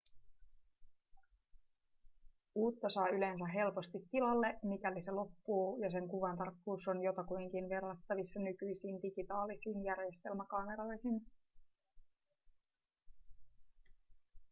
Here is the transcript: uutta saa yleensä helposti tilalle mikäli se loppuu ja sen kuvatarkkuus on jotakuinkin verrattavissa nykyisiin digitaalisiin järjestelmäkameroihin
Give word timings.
uutta 2.55 2.89
saa 2.89 3.09
yleensä 3.09 3.45
helposti 3.53 3.97
tilalle 4.11 4.59
mikäli 4.63 5.03
se 5.03 5.11
loppuu 5.11 5.81
ja 5.83 5.91
sen 5.91 6.07
kuvatarkkuus 6.07 6.83
on 6.87 7.01
jotakuinkin 7.01 7.69
verrattavissa 7.69 8.39
nykyisiin 8.39 9.01
digitaalisiin 9.01 9.83
järjestelmäkameroihin 9.83 11.25